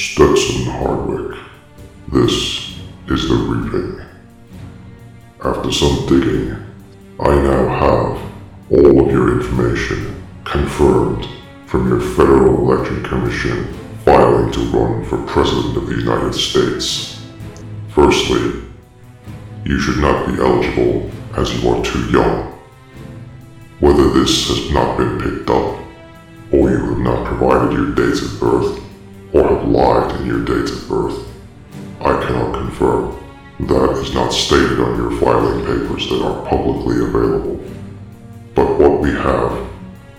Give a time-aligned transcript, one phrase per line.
[0.00, 1.38] Stetson Hardwick.
[2.08, 2.74] This
[3.08, 4.00] is the reaping.
[5.44, 6.56] After some digging,
[7.20, 8.32] I now have
[8.70, 11.28] all of your information confirmed
[11.66, 13.74] from your Federal Election Commission
[14.06, 17.22] filing to run for President of the United States.
[17.90, 18.62] Firstly,
[19.66, 22.58] you should not be eligible as you are too young.
[23.80, 25.78] Whether this has not been picked up,
[26.52, 28.89] or you have not provided your dates of birth,
[29.32, 31.28] or have lied in your dates of birth,
[32.00, 33.16] I cannot confirm.
[33.60, 37.62] That is not stated on your filing papers that are publicly available.
[38.54, 39.68] But what we have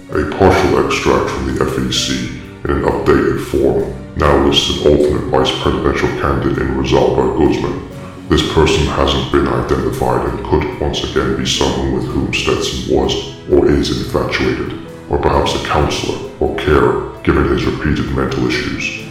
[0.08, 3.84] A partial extract from the FEC in an updated form
[4.16, 8.28] now lists an alternate vice presidential candidate in Rosalba Guzman.
[8.30, 13.12] This person hasn't been identified and could once again be someone with whom Stetson was
[13.50, 19.04] or is infatuated, or perhaps a counselor or carer given his repeated mental issues.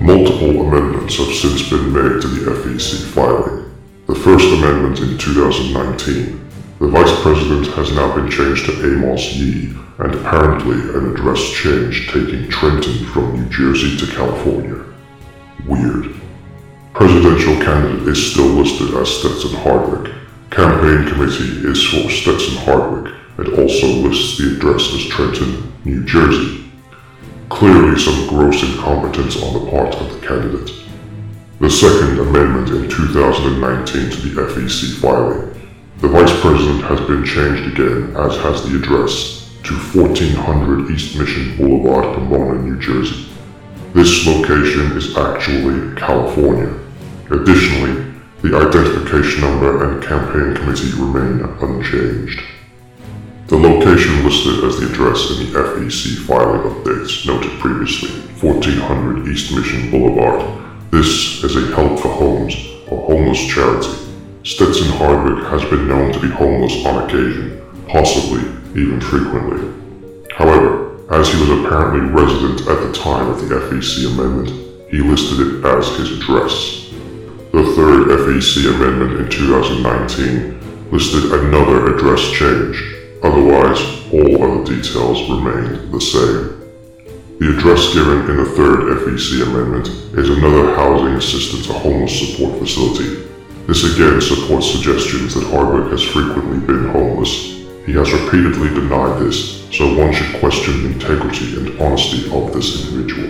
[0.00, 3.63] Multiple amendments have since been made to the FEC filing.
[4.06, 6.50] The first amendment in 2019.
[6.78, 12.12] The Vice President has now been changed to Amos Yee, and apparently an address change
[12.12, 14.84] taking Trenton from New Jersey to California.
[15.66, 16.14] Weird.
[16.92, 20.12] Presidential candidate is still listed as Stetson Hardwick.
[20.50, 26.70] Campaign committee is for Stetson Hardwick and also lists the address as Trenton, New Jersey.
[27.48, 30.83] Clearly some gross incompetence on the part of the candidate.
[31.60, 35.54] The second amendment in 2019 to the FEC filing.
[35.98, 41.56] The Vice President has been changed again, as has the address, to 1400 East Mission
[41.56, 43.28] Boulevard, Pomona, New Jersey.
[43.92, 46.74] This location is actually California.
[47.30, 48.12] Additionally,
[48.42, 52.42] the identification number and campaign committee remain unchanged.
[53.46, 58.10] The location listed as the address in the FEC filing updates noted previously,
[58.42, 60.63] 1400 East Mission Boulevard.
[60.94, 62.54] This is a Help for Homes,
[62.86, 63.88] a homeless charity.
[64.44, 68.42] Stetson Hardwick has been known to be homeless on occasion, possibly
[68.80, 69.74] even frequently.
[70.36, 74.50] However, as he was apparently resident at the time of the FEC amendment,
[74.88, 76.88] he listed it as his address.
[77.50, 82.94] The third FEC amendment in 2019 listed another address change,
[83.24, 83.80] Otherwise,
[84.12, 86.63] all other details remained the same.
[87.44, 92.58] The address given in the third FEC amendment is another housing assistance a homeless support
[92.58, 93.28] facility.
[93.66, 97.60] This again supports suggestions that Hardwick has frequently been homeless.
[97.84, 102.80] He has repeatedly denied this, so one should question the integrity and honesty of this
[102.80, 103.28] individual.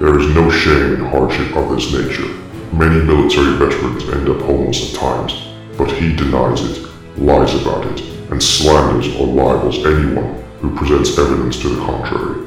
[0.00, 2.28] There is no shame in hardship of this nature.
[2.76, 5.32] Many military veterans end up homeless at times,
[5.78, 6.86] but he denies it,
[7.16, 12.45] lies about it, and slanders or libels anyone who presents evidence to the contrary.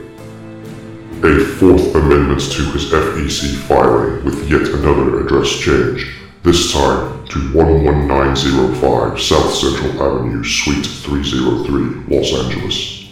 [1.21, 7.39] A fourth amendment to his FEC filing with yet another address change, this time to
[7.51, 13.09] 11905 South Central Avenue, Suite 303, Los Angeles.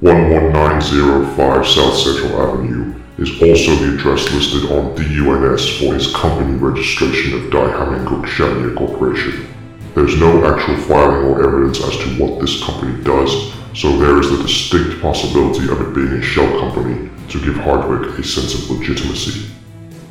[0.00, 7.34] 11905 South Central Avenue is also the address listed on DUNS for his company registration
[7.34, 9.46] of Daehaminguk Shaniya Corporation.
[9.94, 14.30] There's no actual filing or evidence as to what this company does, so there is
[14.30, 18.70] the distinct possibility of it being a shell company to give Hardwick a sense of
[18.70, 19.50] legitimacy.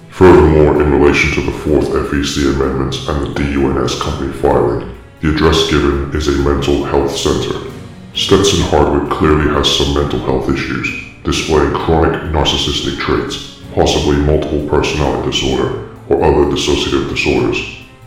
[0.10, 5.70] Furthermore, in relation to the fourth FEC amendment and the DUNS company filing, the address
[5.70, 7.72] given is a mental health center.
[8.14, 10.88] Stetson Hardwick clearly has some mental health issues,
[11.24, 17.58] displaying chronic narcissistic traits, possibly multiple personality disorder or other dissociative disorders.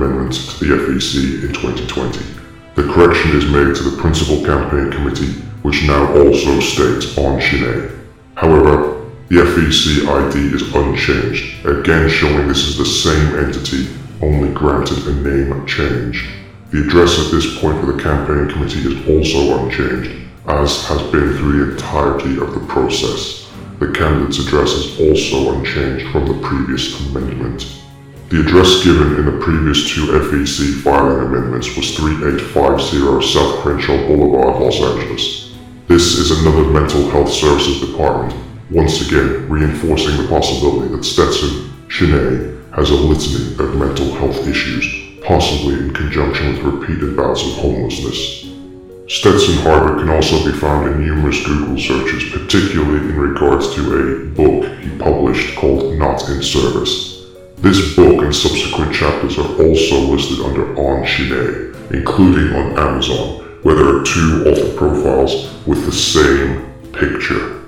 [0.00, 2.20] third amendment to the FEC in 2020.
[2.74, 5.32] The correction is made to the Principal Campaign Committee,
[5.62, 7.90] which now also states Ahn Shin-Ae.
[8.34, 13.88] However, the FEC ID is unchanged, again showing this is the same entity,
[14.22, 16.28] only granted a name change.
[16.70, 20.12] The address at this point for the campaign committee is also unchanged,
[20.46, 23.50] as has been through the entirety of the process.
[23.78, 27.80] The candidate's address is also unchanged from the previous amendment.
[28.30, 34.62] The address given in the previous two FEC filing amendments was 3850 South Crenshaw Boulevard,
[34.62, 35.52] Los Angeles.
[35.88, 38.32] This is another mental health services department,
[38.70, 44.86] once again reinforcing the possibility that Stetson, Cheney, has a litany of mental health issues,
[45.24, 48.46] possibly in conjunction with repeated bouts of homelessness.
[49.08, 54.24] Stetson Hardwick can also be found in numerous Google searches, particularly in regards to a
[54.26, 57.19] book he published called Not in Service.
[57.60, 63.74] This book and subsequent chapters are also listed under Ahn Shin-Ae, including on Amazon, where
[63.74, 67.60] there are two author profiles with the same picture.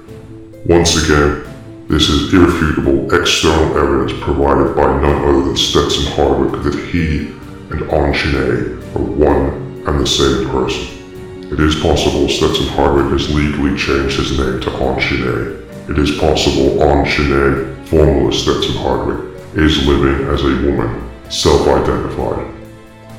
[0.65, 1.45] Once again,
[1.89, 7.27] this is irrefutable external evidence provided by none other than Stetson Hardwick that he
[7.71, 11.53] and Ahn Shin-Ae are one and the same person.
[11.53, 15.91] It is possible Stetson Hardwick has legally changed his name to Ahn Shin-Ae.
[15.91, 22.55] It is possible Ahn Shin-Ae, formerly Stetson Hardwick, is living as a woman, self-identified.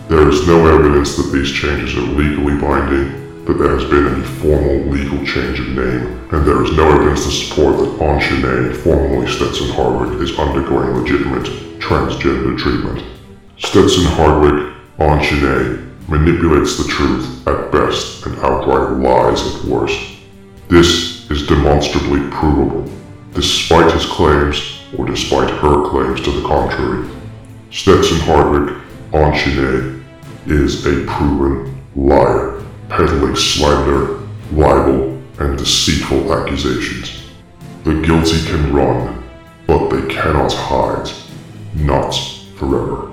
[0.10, 4.24] There is no evidence that these changes are legally binding, that there has been any
[4.40, 8.74] formal legal change of name, and there is no evidence to support that Ahn Shin-Ae,
[8.74, 11.46] formerly Stetson Hardwick, is undergoing legitimate
[11.80, 13.04] transgender treatment.
[13.58, 20.00] Stetson Hardwick, Ahn Shin-Ae, manipulates the truth at best and outright lies at worst.
[20.68, 22.90] This is demonstrably provable.
[23.34, 27.10] Despite his claims, or despite her claims to the contrary.
[27.72, 28.76] Stetson Hardwick,
[29.14, 30.02] Ahn Shin-Ae,
[30.46, 34.20] is a proven liar, peddling slander,
[34.52, 37.30] libel, and deceitful accusations.
[37.84, 39.24] The guilty can run,
[39.68, 41.12] but they cannot hide.
[41.76, 42.12] Not
[42.58, 43.13] forever.